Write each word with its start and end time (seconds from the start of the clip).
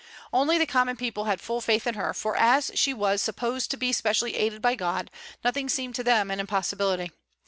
Only 0.33 0.57
the 0.57 0.65
common 0.65 0.95
people 0.97 1.25
had 1.25 1.39
full 1.39 1.61
faith 1.61 1.85
in 1.85 1.93
her, 1.93 2.11
for 2.11 2.35
as 2.35 2.71
she 2.73 2.91
was 2.91 3.21
supposed 3.21 3.69
to 3.69 3.77
be 3.77 3.93
specially 3.93 4.35
aided 4.35 4.59
by 4.59 4.73
God, 4.73 5.11
nothing 5.43 5.69
seemed 5.69 5.93
to 5.93 6.03
them 6.03 6.31
an 6.31 6.39
impossibility. 6.39 7.11